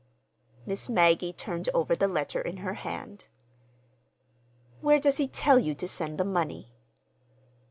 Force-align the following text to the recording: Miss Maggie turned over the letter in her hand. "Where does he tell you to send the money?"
Miss 0.65 0.89
Maggie 0.89 1.31
turned 1.31 1.69
over 1.75 1.95
the 1.95 2.07
letter 2.07 2.41
in 2.41 2.57
her 2.65 2.73
hand. 2.73 3.27
"Where 4.79 4.99
does 4.99 5.17
he 5.17 5.27
tell 5.27 5.59
you 5.59 5.75
to 5.75 5.87
send 5.87 6.17
the 6.17 6.25
money?" 6.25 6.73